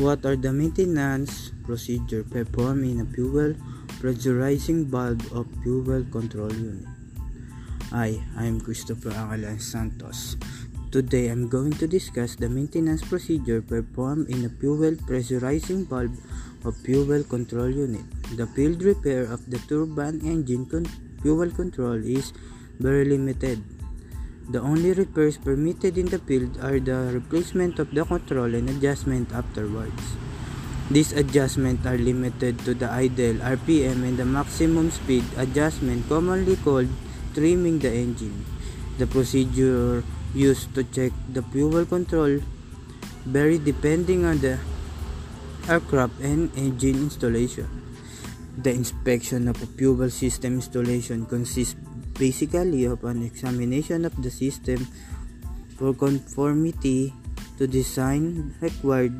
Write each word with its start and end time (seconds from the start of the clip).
What 0.00 0.24
are 0.24 0.34
the 0.34 0.50
maintenance 0.50 1.52
procedure 1.62 2.24
performed 2.24 2.88
in 2.88 3.04
a 3.04 3.08
fuel 3.12 3.52
pressurizing 4.00 4.86
valve 4.88 5.20
of 5.30 5.44
fuel 5.60 6.04
control 6.08 6.48
unit? 6.48 6.88
Hi, 7.92 8.16
I 8.34 8.46
am 8.46 8.62
Christopher 8.64 9.10
Angalan 9.10 9.60
Santos. 9.60 10.40
Today 10.90 11.28
I'm 11.28 11.52
going 11.52 11.76
to 11.76 11.86
discuss 11.86 12.34
the 12.34 12.48
maintenance 12.48 13.04
procedure 13.04 13.60
performed 13.60 14.30
in 14.30 14.46
a 14.46 14.48
fuel 14.48 14.96
pressurizing 15.04 15.84
valve 15.84 16.16
of 16.64 16.80
fuel 16.80 17.22
control 17.22 17.68
unit. 17.68 18.08
The 18.40 18.46
field 18.56 18.80
repair 18.80 19.28
of 19.28 19.44
the 19.50 19.60
turbine 19.68 20.24
engine 20.24 20.64
con- 20.64 20.88
fuel 21.20 21.50
control 21.50 22.00
is 22.00 22.32
very 22.78 23.04
limited. 23.04 23.60
The 24.50 24.58
only 24.58 24.90
repairs 24.90 25.38
permitted 25.38 25.94
in 25.94 26.10
the 26.10 26.18
field 26.18 26.58
are 26.58 26.82
the 26.82 27.14
replacement 27.14 27.78
of 27.78 27.94
the 27.94 28.02
control 28.02 28.50
and 28.50 28.66
adjustment 28.66 29.30
afterwards. 29.30 30.02
These 30.90 31.14
adjustments 31.14 31.86
are 31.86 31.94
limited 31.94 32.58
to 32.66 32.74
the 32.74 32.90
idle 32.90 33.38
RPM 33.46 34.02
and 34.02 34.18
the 34.18 34.26
maximum 34.26 34.90
speed 34.90 35.22
adjustment 35.38 36.02
commonly 36.10 36.58
called 36.66 36.90
trimming 37.32 37.78
the 37.78 37.94
engine. 37.94 38.44
The 38.98 39.06
procedure 39.06 40.02
used 40.34 40.74
to 40.74 40.82
check 40.82 41.14
the 41.30 41.46
fuel 41.54 41.86
control 41.86 42.42
vary 43.22 43.62
depending 43.62 44.24
on 44.24 44.42
the 44.42 44.58
aircraft 45.70 46.18
and 46.18 46.50
engine 46.58 47.06
installation. 47.06 47.70
The 48.58 48.74
inspection 48.74 49.46
of 49.46 49.62
a 49.62 49.70
fuel 49.78 50.10
system 50.10 50.58
installation 50.58 51.26
consists 51.26 51.78
basically 52.20 52.84
of 52.84 53.00
an 53.08 53.24
examination 53.24 54.04
of 54.04 54.12
the 54.20 54.28
system 54.28 54.84
for 55.80 55.96
conformity 55.96 57.16
to 57.56 57.64
design 57.64 58.52
required 58.60 59.16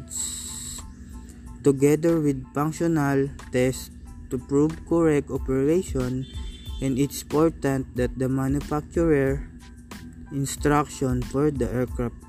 together 1.65 2.21
with 2.21 2.45
functional 2.53 3.25
tests 3.53 3.89
to 4.29 4.37
prove 4.37 4.77
correct 4.85 5.33
operation 5.33 6.29
and 6.85 7.01
it's 7.01 7.25
important 7.25 7.89
that 7.97 8.13
the 8.21 8.29
manufacturer 8.29 9.49
instruction 10.33 11.25
for 11.33 11.51
the 11.51 11.69
aircraft 11.73 12.21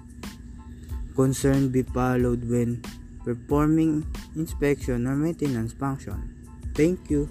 concerned 1.16 1.72
be 1.76 1.84
followed 1.84 2.48
when 2.48 2.82
performing 3.24 4.08
inspection 4.36 5.06
or 5.08 5.16
maintenance 5.16 5.74
function. 5.74 6.34
Thank 6.74 7.10
you. 7.10 7.30